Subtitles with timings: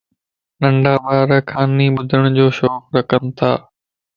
[0.61, 3.49] ننڍا ٻارَ ڪھاني ٻُڌڙ جو شوق رکنتا